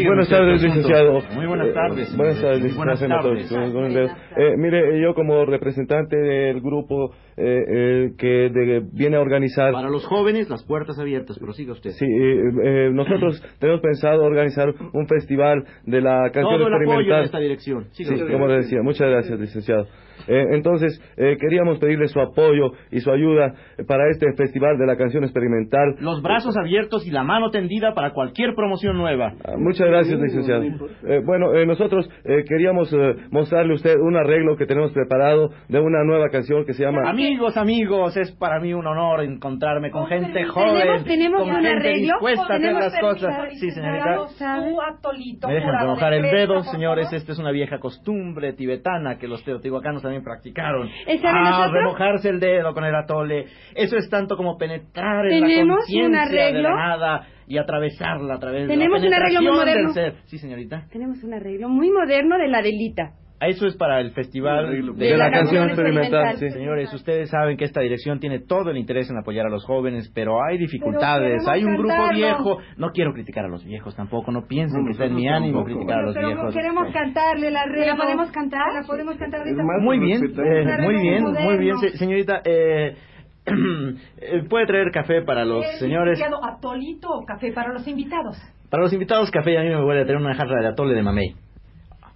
Buenas 0.02 0.24
usted, 0.24 0.36
tardes, 0.36 0.62
licenciado. 0.62 1.20
Muy 1.34 1.46
buenas 1.46 1.68
Eh, 1.68 1.72
tardes, 1.72 2.16
buenas 2.16 2.40
tardes, 2.40 2.76
Buenas 2.76 3.00
tardes. 3.00 4.10
Eh, 4.36 4.54
mire, 4.58 5.00
yo 5.00 5.14
como 5.14 5.44
representante 5.44 6.16
del 6.16 6.60
grupo 6.60 7.12
eh, 7.36 7.64
eh, 7.68 8.10
que 8.18 8.50
de- 8.50 8.82
viene 8.92 9.16
a 9.16 9.20
organizar... 9.20 9.72
Para 9.72 9.88
los 9.90 10.04
jóvenes, 10.06 10.48
las 10.50 10.64
puertas 10.64 10.98
abiertas, 10.98 11.36
pero 11.38 11.52
siga 11.52 11.72
usted. 11.72 11.90
Sí, 11.90 12.04
eh, 12.06 12.42
eh, 12.64 12.90
nosotros 12.92 13.42
tenemos 13.60 13.80
pensado 13.80 14.24
organizar 14.24 14.72
un 14.92 15.06
festival 15.06 15.64
de 15.84 16.00
la 16.00 16.30
canción 16.32 16.58
Todo 16.58 16.68
el 16.68 16.74
apoyo 16.74 17.00
experimental. 17.00 17.18
en 17.20 17.24
esta 17.24 17.38
dirección. 17.38 17.86
Como 18.30 18.46
le 18.48 18.56
decía, 18.56 18.78
muchas 18.82 19.08
gracias, 19.08 19.38
licenciado. 19.38 19.86
Eh, 20.28 20.44
entonces, 20.52 21.00
eh, 21.16 21.36
queríamos 21.40 21.78
pedirle 21.78 22.08
su 22.08 22.20
apoyo 22.20 22.72
y 22.90 23.00
su 23.00 23.10
ayuda 23.10 23.54
para 23.86 24.08
este 24.10 24.32
festival 24.34 24.78
de 24.78 24.86
la 24.86 24.96
canción 24.96 25.24
experimental. 25.24 25.96
Los 26.00 26.22
brazos 26.22 26.56
abiertos 26.56 27.06
y 27.06 27.10
la 27.10 27.22
mano 27.24 27.50
tendida 27.50 27.94
para 27.94 28.10
cualquier 28.12 28.54
promoción 28.54 28.96
nueva. 28.96 29.34
Ah, 29.44 29.54
Muchas 29.58 29.86
gracias, 29.88 30.18
licenciado. 30.20 30.62
Eh, 30.64 31.20
bueno, 31.24 31.54
eh, 31.54 31.66
nosotros 31.66 32.08
eh, 32.24 32.44
queríamos 32.48 32.92
eh, 32.92 33.16
mostrarle 33.30 33.72
a 33.72 33.76
usted 33.76 33.94
un 34.00 34.16
arreglo 34.16 34.56
que 34.56 34.66
tenemos 34.66 34.92
preparado 34.92 35.50
de 35.68 35.80
una 35.80 36.04
nueva 36.04 36.28
canción 36.30 36.64
que 36.64 36.72
se 36.74 36.84
llama... 36.84 37.08
Amigos, 37.08 37.56
amigos, 37.56 38.16
es 38.16 38.32
para 38.32 38.60
mí 38.60 38.72
un 38.72 38.86
honor 38.86 39.22
encontrarme 39.22 39.90
con 39.90 40.06
gente 40.06 40.44
joven, 40.44 40.78
¿Tenemos- 40.80 41.04
tenemos 41.04 41.40
con 41.42 41.50
un 41.50 41.56
gente 41.56 41.68
arreglo? 41.70 42.00
dispuesta 42.14 42.42
a 42.42 42.44
hacer 42.46 42.60
¿Tenemos 42.60 42.82
las 42.82 43.00
cosas. 43.00 43.34
Sí, 43.60 43.70
señorita. 43.70 44.10
licenciado? 44.16 44.70
Su 44.70 44.80
atolito 44.80 45.48
Me 45.48 45.54
dejan 45.54 46.10
de 46.10 46.16
el 46.16 46.22
dedo, 46.22 46.62
señores. 46.64 47.12
Esta 47.12 47.32
es 47.32 47.38
una 47.38 47.50
vieja 47.50 47.78
costumbre 47.78 48.52
tibetana 48.52 49.18
que 49.18 49.28
los 49.28 49.42
teotihuacanos 49.44 50.03
también 50.04 50.22
practicaron. 50.22 50.88
¿Esa 51.06 51.28
de 51.28 51.34
ah, 51.34 51.68
remojarse 51.72 52.28
el 52.28 52.38
dedo 52.38 52.72
con 52.72 52.84
el 52.84 52.94
atole. 52.94 53.46
Eso 53.74 53.96
es 53.96 54.08
tanto 54.08 54.36
como 54.36 54.56
penetrar 54.56 55.26
en 55.26 55.40
la 55.40 55.46
¿Tenemos 55.46 55.78
un 55.78 55.78
conciencia 55.78 56.44
de 56.52 56.62
la 56.62 56.76
nada 56.76 57.26
y 57.46 57.58
atravesarla 57.58 58.34
a 58.34 58.38
través 58.38 58.68
¿Tenemos 58.68 59.00
de 59.00 59.08
un 59.08 59.10
la 59.10 59.16
arreglo 59.16 59.42
muy 59.42 59.50
moderno? 59.50 59.92
del 59.92 60.12
ser. 60.12 60.22
Sí, 60.26 60.38
señorita. 60.38 60.86
Tenemos 60.92 61.22
un 61.24 61.34
arreglo 61.34 61.68
muy 61.68 61.90
moderno 61.90 62.38
de 62.38 62.48
la 62.48 62.62
delita. 62.62 63.12
Eso 63.46 63.66
es 63.66 63.76
para 63.76 64.00
el 64.00 64.12
festival 64.12 64.96
de 64.96 65.16
la 65.16 65.30
canción 65.30 65.68
experimental, 65.68 66.36
sí. 66.36 66.50
Señores, 66.50 66.92
ustedes 66.92 67.30
saben 67.30 67.56
que 67.56 67.64
esta 67.64 67.80
dirección 67.80 68.20
tiene 68.20 68.40
todo 68.40 68.70
el 68.70 68.76
interés 68.76 69.10
en 69.10 69.18
apoyar 69.18 69.46
a 69.46 69.50
los 69.50 69.64
jóvenes, 69.64 70.10
pero 70.14 70.42
hay 70.42 70.58
dificultades, 70.58 71.46
hay 71.48 71.64
un 71.64 71.76
grupo 71.76 72.08
viejo. 72.14 72.58
No 72.76 72.90
quiero 72.90 73.12
criticar 73.12 73.44
a 73.44 73.48
los 73.48 73.64
viejos 73.64 73.94
tampoco, 73.96 74.32
no 74.32 74.46
piensen 74.46 74.84
que 74.84 74.92
está 74.92 75.06
en 75.06 75.14
mi 75.14 75.28
ánimo 75.28 75.58
tampoco. 75.58 75.78
criticar 75.78 75.98
a 75.98 76.02
los 76.02 76.14
Pero 76.14 76.28
viejos. 76.28 76.54
queremos 76.54 76.92
cantarle 76.92 77.50
la 77.50 77.64
¿Se 77.64 77.86
la 77.86 77.96
podemos 77.96 78.30
cantar? 78.30 78.72
La 78.72 78.86
podemos 78.86 79.16
cantar 79.16 79.40
Muy 79.80 79.98
bien, 79.98 80.22
eh, 80.24 80.78
muy 80.80 81.00
bien, 81.00 81.24
muy 81.24 81.58
bien, 81.58 81.76
señorita. 81.94 82.40
Eh, 82.44 82.96
eh, 83.46 84.42
¿Puede 84.48 84.66
traer 84.66 84.90
café 84.90 85.22
para 85.22 85.44
los 85.44 85.64
señores? 85.78 86.18
atolito 86.42 87.08
o 87.10 87.24
café 87.26 87.52
para 87.52 87.72
los 87.72 87.86
invitados. 87.86 88.38
Para 88.70 88.82
los 88.84 88.92
invitados, 88.92 89.30
café 89.30 89.58
a 89.58 89.62
mí 89.62 89.68
me 89.68 89.82
voy 89.82 89.98
a 89.98 90.04
traer 90.04 90.18
una 90.18 90.34
jarra 90.34 90.62
de 90.62 90.68
atole 90.68 90.94
de 90.94 91.02
mamey. 91.02 91.34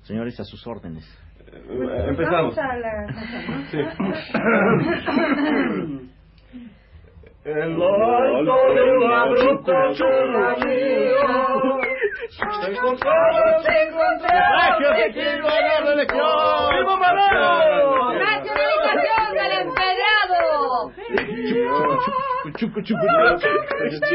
Señores, 0.09 0.41
a 0.41 0.45
sus 0.45 0.67
órdenes. 0.67 1.05
Empezamos. 1.53 2.57
Vamos 2.57 2.59
a 2.59 2.77
la 2.79 3.07
Sí. 3.71 3.79
El 7.45 7.81
alto 7.83 8.57
de 8.75 8.83
un 8.99 9.13
abrupto 9.13 9.73
churramío 9.95 11.29
se 12.31 12.39
se 12.39 12.45
encontraba 12.73 13.63
¡Plagio 13.63 14.89
que 14.97 15.07
quiero 15.13 15.47
ganar 15.47 15.83
la 15.85 15.93
del 19.33 19.53
empedrado! 19.67 20.49
Chucu, 22.57 22.81
chucu, 22.83 23.07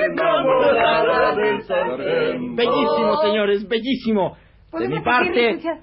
enamorada 0.03 1.35
del 1.35 1.61
sargento. 1.63 2.55
Bellísimo, 2.55 3.17
señores, 3.21 3.67
bellísimo. 3.67 4.37
De 4.79 4.87
mi 4.87 4.99
¿Podemos 4.99 5.27
seguir, 5.27 5.61
parte, 5.61 5.81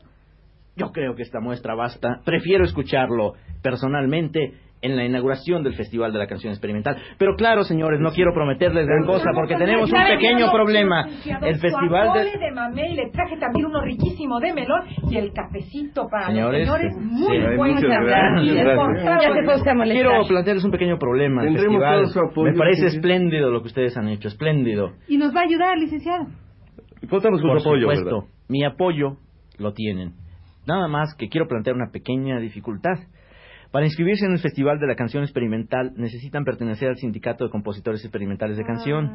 yo 0.76 0.92
creo 0.92 1.14
que 1.14 1.22
esta 1.22 1.40
muestra 1.40 1.74
basta. 1.74 2.20
Prefiero 2.24 2.64
escucharlo 2.64 3.34
personalmente 3.62 4.54
en 4.82 4.96
la 4.96 5.04
inauguración 5.04 5.62
del 5.62 5.74
Festival 5.74 6.12
de 6.12 6.18
la 6.18 6.26
Canción 6.26 6.52
Experimental. 6.52 6.96
Pero 7.18 7.34
claro, 7.36 7.64
señores, 7.64 8.00
no 8.00 8.10
quiero 8.12 8.32
prometerles 8.32 8.86
gran 8.86 9.04
cosa 9.04 9.30
porque 9.34 9.56
tenemos 9.56 9.92
un 9.92 9.98
pequeño 9.98 10.50
problema. 10.50 11.06
El 11.42 11.58
Festival 11.58 12.12
de... 12.14 12.38
de 12.38 12.50
mamey, 12.52 12.94
le 12.94 13.10
traje 13.10 13.36
también 13.36 13.66
uno 13.66 13.82
riquísimo 13.82 14.40
de 14.40 14.54
melón 14.54 14.86
y 15.10 15.16
el 15.16 15.32
cafecito 15.32 16.06
para 16.10 16.28
Señores, 16.28 16.66
los 16.66 16.78
señores 16.78 16.96
muy 16.98 17.36
sí. 17.36 17.46
Muchas 17.56 18.04
gracias. 18.04 19.62
Quiero 19.92 20.26
plantearles 20.26 20.64
un 20.64 20.70
pequeño 20.70 20.98
problema. 20.98 21.44
El 21.44 21.58
festival 21.58 22.02
todo 22.02 22.06
su 22.06 22.20
apoyo, 22.20 22.52
me 22.52 22.56
parece 22.56 22.86
espléndido 22.86 23.50
lo 23.50 23.60
que 23.60 23.68
ustedes 23.68 23.96
han 23.96 24.08
hecho, 24.08 24.28
espléndido. 24.28 24.92
Y 25.08 25.18
nos 25.18 25.34
va 25.34 25.40
a 25.40 25.44
ayudar, 25.44 25.76
licenciado. 25.76 26.26
Contamos 27.08 27.40
con 27.42 27.60
su 27.60 27.68
apoyo, 27.68 27.82
supuesto, 27.82 28.04
¿verdad? 28.04 28.39
Mi 28.50 28.64
apoyo 28.64 29.16
lo 29.58 29.72
tienen. 29.72 30.14
Nada 30.66 30.88
más 30.88 31.14
que 31.14 31.28
quiero 31.28 31.46
plantear 31.48 31.76
una 31.76 31.90
pequeña 31.90 32.38
dificultad. 32.40 32.98
Para 33.70 33.86
inscribirse 33.86 34.26
en 34.26 34.32
el 34.32 34.40
Festival 34.40 34.80
de 34.80 34.88
la 34.88 34.96
Canción 34.96 35.22
Experimental 35.22 35.92
necesitan 35.96 36.44
pertenecer 36.44 36.88
al 36.88 36.96
Sindicato 36.96 37.44
de 37.44 37.50
Compositores 37.50 38.02
Experimentales 38.04 38.56
de 38.56 38.64
Canción. 38.64 39.12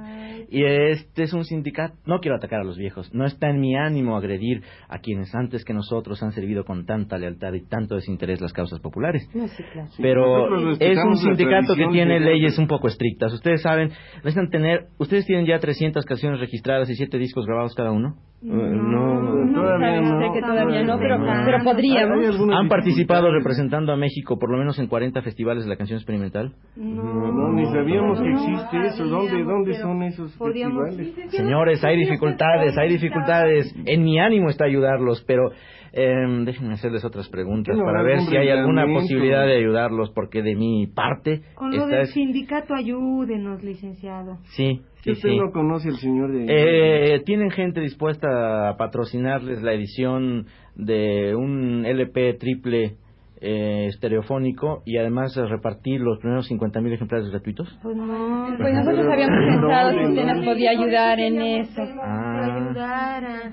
Y 0.49 0.63
este 0.63 1.23
es 1.23 1.33
un 1.33 1.43
sindicato... 1.43 1.95
No 2.05 2.19
quiero 2.21 2.37
atacar 2.37 2.61
a 2.61 2.63
los 2.63 2.77
viejos. 2.77 3.13
No 3.13 3.25
está 3.25 3.49
en 3.49 3.59
mi 3.59 3.75
ánimo 3.75 4.15
agredir 4.15 4.63
a 4.87 4.99
quienes 4.99 5.35
antes 5.35 5.65
que 5.65 5.73
nosotros 5.73 6.23
han 6.23 6.31
servido 6.31 6.63
con 6.63 6.85
tanta 6.85 7.17
lealtad 7.17 7.51
y 7.51 7.65
tanto 7.67 7.95
desinterés 7.95 8.39
las 8.39 8.53
causas 8.53 8.79
populares. 8.79 9.29
No, 9.35 9.45
sí, 9.49 9.61
claro. 9.73 9.89
Pero 10.01 10.71
es 10.79 10.97
un 11.03 11.17
sindicato 11.17 11.75
que 11.75 11.87
tiene 11.89 12.19
que- 12.19 12.23
leyes 12.25 12.57
un 12.57 12.67
poco 12.67 12.87
estrictas. 12.87 13.33
Ustedes 13.33 13.61
saben, 13.61 13.89
necesitan 14.23 14.49
tener... 14.49 14.85
Ustedes 14.99 15.25
tienen 15.25 15.45
ya 15.47 15.59
300 15.59 16.05
canciones 16.05 16.39
registradas 16.39 16.89
y 16.89 16.95
7 16.95 17.17
discos 17.17 17.45
grabados 17.45 17.75
cada 17.75 17.91
uno. 17.91 18.15
No, 18.45 19.51
todavía 19.53 20.01
no. 20.01 20.19
Sé 20.19 20.25
que 20.33 20.41
todavía 20.41 20.83
no, 20.83 20.97
pero, 20.99 21.17
pero 21.45 21.63
podríamos. 21.63 22.39
¿Han 22.53 22.67
participado 22.67 23.31
representando 23.31 23.91
a 23.91 23.97
México 23.97 24.37
por 24.37 24.51
lo 24.51 24.57
menos 24.57 24.77
en 24.79 24.87
40 24.87 25.21
festivales 25.21 25.63
de 25.63 25.69
la 25.69 25.77
canción 25.77 25.97
experimental? 25.97 26.53
No, 26.75 27.31
no, 27.31 27.53
ni 27.53 27.65
sabíamos 27.65 28.21
que 28.21 28.29
existe 28.31 28.87
eso. 28.87 29.05
¿Dónde, 29.05 29.43
dónde 29.43 29.73
son 29.75 30.03
esos 30.03 30.35
festivales? 30.37 31.13
Señores, 31.29 31.83
hay 31.83 31.97
dificultades, 31.97 32.77
hay 32.77 32.89
dificultades. 32.89 33.73
En 33.85 34.03
mi 34.03 34.19
ánimo 34.19 34.49
está 34.49 34.65
ayudarlos, 34.65 35.23
pero 35.27 35.49
eh, 35.93 36.11
déjenme 36.43 36.73
hacerles 36.73 37.05
otras 37.05 37.29
preguntas 37.29 37.73
¿Qué 37.75 37.79
no 37.79 37.85
para 37.85 38.03
ver 38.03 38.19
si 38.21 38.35
hay 38.35 38.49
alguna 38.49 38.85
posibilidad 38.85 39.45
de 39.45 39.57
ayudarlos, 39.57 40.11
porque 40.11 40.41
de 40.43 40.55
mi 40.55 40.87
parte 40.87 41.41
Con 41.55 41.75
lo 41.75 41.87
del 41.87 42.01
es- 42.01 42.11
sindicato, 42.11 42.75
ayúdenos, 42.75 43.63
licenciado. 43.63 44.37
Sí, 44.55 44.81
Sí, 45.05 45.11
usted 45.11 45.29
sí. 45.29 45.37
no 45.37 45.51
conoce 45.51 45.89
al 45.89 45.97
señor 45.97 46.31
de... 46.31 46.45
Eh, 46.47 47.19
¿Tienen 47.25 47.51
gente 47.51 47.79
dispuesta 47.79 48.69
a 48.69 48.75
patrocinarles 48.75 49.61
la 49.61 49.73
edición 49.73 50.47
de 50.75 51.35
un 51.35 51.85
LP 51.85 52.33
triple 52.39 52.95
eh, 53.39 53.85
estereofónico 53.89 54.81
y 54.83 54.97
además 54.97 55.35
repartir 55.35 56.01
los 56.01 56.17
primeros 56.17 56.49
50.000 56.49 56.93
ejemplares 56.93 57.29
gratuitos? 57.29 57.69
Pues 57.83 57.95
no, 57.95 58.47
Pues 58.57 58.73
nosotros 58.73 59.05
habíamos 59.05 59.37
pensado 59.45 59.91
si 59.91 60.05
usted 60.05 60.25
nos 60.25 60.43
podía 60.43 60.71
ayudar 60.71 61.19
en 61.19 61.39
eso. 61.39 61.83
Ah, 62.01 63.43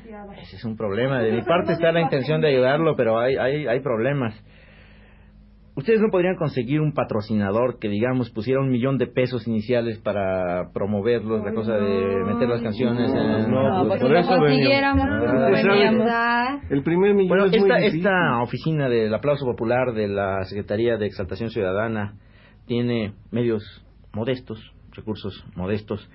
ese 0.40 0.56
es 0.56 0.64
un 0.64 0.75
problema. 0.78 1.21
De 1.21 1.32
mi 1.32 1.42
parte 1.42 1.75
está 1.75 1.92
la 1.92 2.00
intención 2.00 2.40
de 2.40 2.49
ayudarlo, 2.49 2.97
pero 2.97 3.18
hay, 3.18 3.37
hay, 3.37 3.66
hay 3.66 3.80
problemas. 3.80 4.42
¿Ustedes 5.75 6.02
no 6.02 6.09
podrían 6.11 6.37
conseguir 6.37 6.83
un 6.83 6.93
patrocinador 6.93 7.79
que, 7.79 7.88
digamos, 7.88 8.31
pusiera 8.31 8.61
un 8.61 8.69
millón 8.69 8.99
de 8.99 9.07
pesos 9.07 9.49
iniciales 9.49 9.99
para 9.99 10.71
promoverlos, 10.75 11.43
la 11.43 11.55
cosa 11.55 11.76
de 11.76 12.25
meter 12.25 12.47
las 12.47 12.61
canciones 12.61 13.11
en... 13.11 13.50
No, 13.50 13.87
pues 13.88 14.00
si 14.00 14.07
por 14.07 14.17
eso 14.17 14.37
consiguiéramos, 14.37 15.07
pues 15.19 15.33
no 15.64 15.73
veníamos. 15.73 16.09
El 16.69 16.83
primer 16.83 17.14
millón 17.14 17.29
Bueno, 17.29 17.45
es 17.47 17.52
muy 17.52 17.61
esta, 17.61 17.76
difícil. 17.76 18.00
esta 18.00 18.43
oficina 18.43 18.88
del 18.91 19.14
aplauso 19.14 19.47
popular 19.47 19.95
de 19.95 20.09
la 20.09 20.45
Secretaría 20.45 20.99
de 20.99 21.07
Exaltación 21.07 21.49
Ciudadana 21.49 22.17
tiene 22.67 23.14
medios 23.31 23.64
modestos, 24.12 24.59
recursos 24.95 25.43
modestos, 25.57 26.07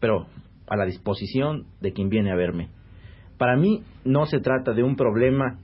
pero 0.00 0.26
a 0.66 0.76
la 0.76 0.86
disposición 0.86 1.66
de 1.82 1.92
quien 1.92 2.08
viene 2.08 2.32
a 2.32 2.34
verme. 2.34 2.70
Para 3.36 3.56
mí 3.56 3.82
no 4.06 4.24
se 4.24 4.40
trata 4.40 4.72
de 4.72 4.82
un 4.82 4.96
problema 4.96 5.58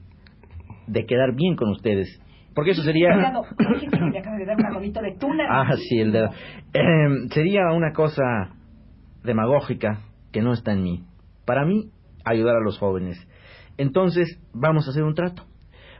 de 0.85 1.05
quedar 1.07 1.33
bien 1.35 1.55
con 1.55 1.69
ustedes, 1.71 2.21
porque 2.59 2.71
eso 2.71 2.83
sería... 2.83 3.07
Que 3.09 4.11
le 4.11 4.19
acaba 4.19 4.35
de 4.35 4.45
dar 4.45 4.57
un 4.57 4.65
agonito 4.65 5.01
de 5.01 5.15
tuna. 5.17 5.45
Ah, 5.49 5.77
sí, 5.77 5.97
el 5.97 6.11
dedo. 6.11 6.29
Eh, 6.73 7.29
sería 7.33 7.71
una 7.71 7.93
cosa 7.93 8.53
demagógica 9.23 10.01
que 10.33 10.41
no 10.41 10.51
está 10.51 10.73
en 10.73 10.83
mí. 10.83 11.05
Para 11.45 11.63
mí, 11.63 11.89
ayudar 12.25 12.57
a 12.57 12.59
los 12.59 12.77
jóvenes. 12.77 13.17
Entonces, 13.77 14.41
vamos 14.53 14.85
a 14.85 14.89
hacer 14.91 15.03
un 15.03 15.13
trato. 15.13 15.45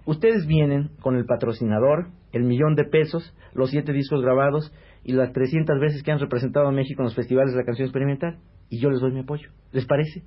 Ustedes 0.05 0.47
vienen 0.47 0.89
con 0.99 1.15
el 1.15 1.23
patrocinador, 1.23 2.09
el 2.33 2.43
millón 2.43 2.75
de 2.75 2.83
pesos, 2.83 3.33
los 3.53 3.69
siete 3.69 3.93
discos 3.93 4.21
grabados 4.21 4.73
y 5.05 5.13
las 5.13 5.31
300 5.31 5.79
veces 5.79 6.03
que 6.03 6.11
han 6.11 6.19
representado 6.19 6.67
a 6.67 6.73
México 6.73 7.01
en 7.01 7.05
los 7.05 7.15
festivales 7.15 7.53
de 7.53 7.59
la 7.59 7.65
canción 7.65 7.85
experimental. 7.85 8.39
Y 8.69 8.81
yo 8.81 8.89
les 8.89 8.99
doy 8.99 9.13
mi 9.13 9.21
apoyo. 9.21 9.49
¿Les 9.71 9.85
parece? 9.85 10.23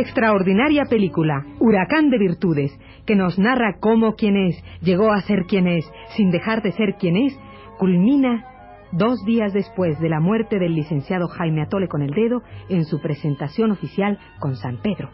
Extraordinaria 0.00 0.84
película, 0.86 1.44
Huracán 1.58 2.10
de 2.10 2.18
Virtudes, 2.18 2.78
que 3.06 3.14
nos 3.14 3.38
narra 3.38 3.76
cómo 3.80 4.14
quien 4.14 4.36
es 4.36 4.62
llegó 4.82 5.12
a 5.12 5.20
ser 5.22 5.44
quien 5.46 5.66
es, 5.66 5.90
sin 6.16 6.30
dejar 6.30 6.62
de 6.62 6.72
ser 6.72 6.96
quien 6.98 7.16
es, 7.16 7.38
culmina 7.78 8.44
dos 8.92 9.24
días 9.24 9.52
después 9.52 9.98
de 10.00 10.08
la 10.08 10.20
muerte 10.20 10.58
del 10.58 10.74
licenciado 10.74 11.28
Jaime 11.28 11.62
Atole 11.62 11.88
con 11.88 12.02
el 12.02 12.10
dedo 12.10 12.42
en 12.68 12.84
su 12.84 13.00
presentación 13.00 13.70
oficial 13.70 14.18
con 14.40 14.56
San 14.56 14.78
Pedro. 14.78 15.10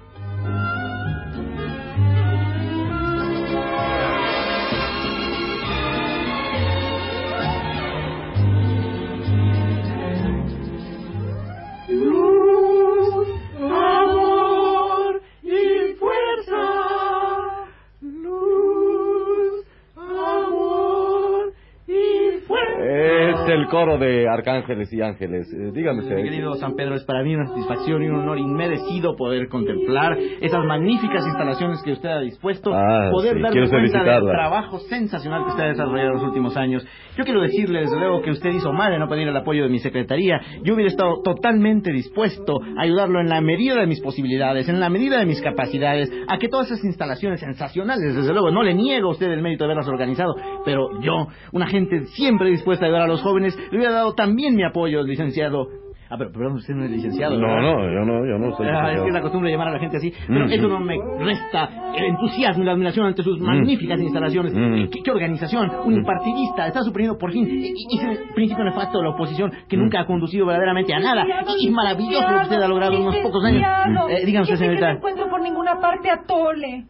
El 23.57 23.69
coro 23.69 23.99
de 23.99 24.29
arcángeles 24.29 24.92
y 24.92 25.01
ángeles. 25.01 25.53
Eh, 25.53 25.71
dígame 25.73 26.01
usted. 26.01 26.16
Mi 26.16 26.25
querido 26.25 26.55
San 26.55 26.75
Pedro, 26.75 26.95
es 26.95 27.05
para 27.05 27.23
mí 27.23 27.35
una 27.35 27.47
satisfacción 27.47 28.03
y 28.03 28.09
un 28.09 28.16
honor 28.16 28.38
inmerecido 28.38 29.16
poder 29.16 29.49
contemplar 29.49 30.16
esas 30.40 30.64
magníficas 30.64 31.25
instalaciones 31.27 31.83
que 31.83 31.92
usted 31.92 32.09
ha 32.09 32.21
dispuesto, 32.21 32.75
Ah, 32.75 33.11
poder 33.11 33.37
sí, 33.37 33.42
quiero 33.51 33.71
cuenta 33.71 34.03
del 34.03 34.25
trabajo 34.25 34.79
sensacional 34.81 35.45
que 35.45 35.51
usted 35.51 35.64
ha 35.64 35.69
desarrollado 35.69 36.09
en 36.11 36.14
los 36.14 36.25
últimos 36.25 36.57
años. 36.57 36.87
Yo 37.16 37.25
quiero 37.25 37.40
decirle, 37.40 37.81
desde 37.81 37.99
luego, 37.99 38.21
que 38.21 38.31
usted 38.31 38.51
hizo 38.51 38.73
mal 38.73 38.92
en 38.92 39.01
no 39.01 39.09
pedir 39.09 39.29
el 39.29 39.37
apoyo 39.37 39.62
de 39.62 39.71
mi 39.71 39.79
secretaría. 39.79 40.40
Yo 40.62 40.75
hubiera 40.75 40.90
estado 40.90 41.23
totalmente 41.23 41.92
dispuesto 41.92 42.61
a 42.77 42.83
ayudarlo 42.83 43.21
en 43.21 43.29
la 43.29 43.40
medida 43.40 43.81
de 43.81 43.87
mis 43.87 44.01
posibilidades, 44.01 44.69
en 44.69 44.81
la 44.81 44.90
medida 44.90 45.19
de 45.19 45.27
mis 45.27 45.40
capacidades, 45.40 46.12
a 46.29 46.38
que 46.38 46.49
todas 46.49 46.66
esas 46.71 46.85
instalaciones 46.85 47.40
sensacionales, 47.40 48.14
desde 48.14 48.33
luego, 48.33 48.51
no 48.51 48.62
le 48.62 48.75
niego 48.75 49.09
a 49.09 49.12
usted 49.12 49.31
el 49.31 49.42
mérito 49.42 49.64
de 49.64 49.73
haberlas 49.73 49.88
organizado, 49.88 50.35
pero 50.64 51.01
yo, 51.01 51.29
una 51.53 51.66
gente 51.66 52.05
siempre 52.07 52.51
dispuesta 52.51 52.85
a 52.85 52.88
ayudar 52.88 53.03
a 53.03 53.09
los 53.09 53.23
jóvenes, 53.23 53.46
le 53.71 53.77
hubiera 53.79 53.93
dado 53.93 54.15
también 54.15 54.55
mi 54.55 54.65
apoyo, 54.65 55.03
licenciado. 55.03 55.69
Ah, 56.09 56.15
pero 56.17 56.31
perdón, 56.31 56.53
usted 56.53 56.73
no 56.73 56.85
es 56.85 56.91
licenciado. 56.93 57.37
No, 57.37 57.49
¿verdad? 57.49 57.63
no, 57.63 57.93
yo 57.93 58.05
no, 58.05 58.25
yo 58.25 58.39
no 58.39 58.57
soy 58.57 58.69
Ah, 58.71 58.93
es 58.93 59.01
que 59.01 59.09
es 59.09 59.13
la 59.13 59.23
costumbre 59.23 59.51
llamar 59.51 59.69
a 59.69 59.73
la 59.73 59.81
gente 59.81 59.97
así, 59.97 60.13
pero 60.29 60.47
Mm, 60.47 60.53
eso 60.53 60.69
mm. 60.69 60.71
no 60.71 60.79
me 60.81 60.97
resta 61.19 61.69
el 61.97 62.05
entusiasmo 62.05 62.63
y 62.63 62.67
la 62.67 62.73
admiración 62.73 63.07
ante 63.07 63.25
sus 63.25 63.41
Mm. 63.41 63.45
magníficas 63.45 63.99
instalaciones. 64.01 64.55
Mm. 64.55 64.89
¿Qué, 64.91 65.01
qué 65.03 65.11
organización? 65.11 65.69
Un 65.85 65.95
Mm. 65.95 65.99
impartidista 65.99 66.69
está 66.69 66.83
suprimiendo 66.85 67.19
por 67.19 67.33
fin 67.33 67.45
e- 67.49 67.71
e- 67.71 67.73
ese 67.97 68.23
principio 68.37 68.63
nefasto 68.63 68.99
de 68.99 69.05
la 69.05 69.11
oposición 69.11 69.51
que 69.69 69.77
Mm. 69.77 69.81
nunca 69.81 70.01
ha 70.03 70.07
conducido 70.07 70.47
verdaderamente 70.47 70.95
a 70.95 71.01
nada. 71.01 71.25
Y 71.59 71.67
es 71.67 71.73
maravilloso 71.73 72.23
lo 72.31 72.37
que 72.39 72.43
usted 72.45 72.63
ha 72.63 72.69
logrado 72.69 72.93
en 72.95 73.03
unos 73.03 73.17
pocos 73.17 73.45
años. 73.45 73.63
Eh, 74.09 74.25
dígame 74.27 74.43
usted, 74.43 74.45
fíjese 74.45 74.53
que 74.53 74.57
señorita. 74.59 74.91
No 74.93 74.97
encuentro 74.99 75.29
por 75.29 75.41
ninguna 75.43 75.81
parte 75.81 76.09
a 76.09 76.23
Tole. 76.25 76.85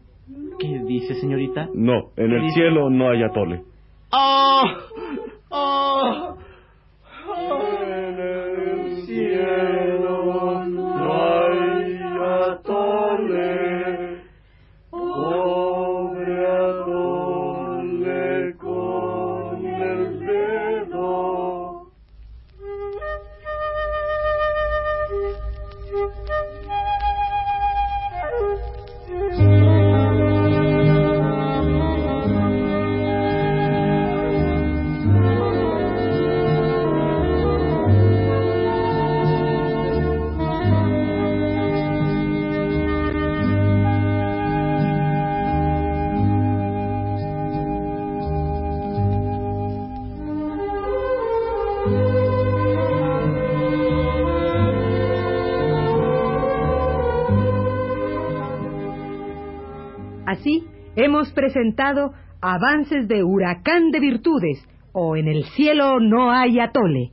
¿Qué 0.59 0.79
dice, 0.85 1.15
señorita? 1.15 1.69
No, 1.73 2.11
en 2.17 2.31
el 2.33 2.41
Dice- 2.41 2.53
cielo 2.53 2.91
no 2.91 3.09
hay 3.09 3.23
atole. 3.23 3.63
¡Oh! 4.11 4.63
¡Oh! 5.49 6.35
Hemos 61.17 61.33
presentado 61.33 62.13
Avances 62.41 63.07
de 63.07 63.23
Huracán 63.23 63.89
de 63.89 63.99
Virtudes 63.99 64.63
o 64.91 65.15
En 65.15 65.27
el 65.27 65.45
cielo 65.45 65.99
no 65.99 66.29
hay 66.29 66.59
atole. 66.59 67.09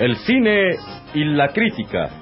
El 0.00 0.16
cine 0.16 0.70
y 1.14 1.24
la 1.24 1.48
crítica. 1.52 2.19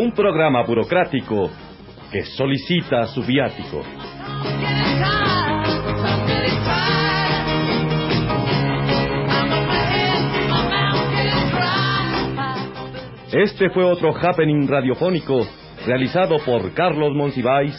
Un 0.00 0.12
programa 0.12 0.62
burocrático 0.62 1.50
que 2.10 2.22
solicita 2.22 3.04
su 3.08 3.22
viático. 3.22 3.82
Este 13.30 13.68
fue 13.68 13.84
otro 13.84 14.14
happening 14.16 14.66
radiofónico 14.66 15.46
realizado 15.84 16.38
por 16.46 16.72
Carlos 16.72 17.14
Monsiváis, 17.14 17.74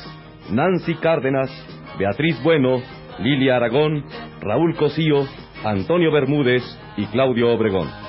Nancy 0.52 0.94
Cárdenas, 0.98 1.50
Beatriz 1.98 2.40
Bueno, 2.44 2.84
Lilia 3.18 3.56
Aragón, 3.56 4.06
Raúl 4.42 4.76
Cosío, 4.76 5.26
Antonio 5.64 6.12
Bermúdez 6.12 6.62
y 6.98 7.08
Claudio 7.08 7.52
Obregón. 7.52 8.01